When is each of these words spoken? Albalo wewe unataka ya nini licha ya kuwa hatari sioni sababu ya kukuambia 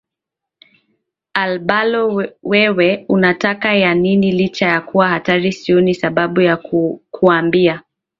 Albalo 1.33 2.15
wewe 2.43 3.05
unataka 3.09 3.75
ya 3.75 3.95
nini 3.95 4.31
licha 4.31 4.65
ya 4.67 4.81
kuwa 4.81 5.07
hatari 5.07 5.51
sioni 5.51 5.95
sababu 5.95 6.41
ya 6.41 6.57
kukuambia 6.57 7.81